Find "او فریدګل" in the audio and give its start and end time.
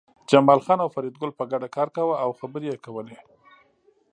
0.83-1.31